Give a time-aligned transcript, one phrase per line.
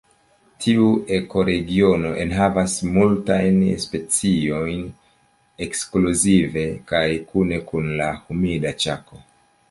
[0.63, 4.81] Tiu ekoregiono enhavas multajn speciojn
[5.65, 7.03] ekskluzive kaj
[7.35, 9.21] kune kun la Humida Ĉako.